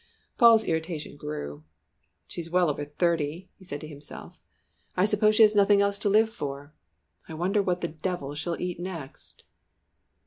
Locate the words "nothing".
5.53-5.79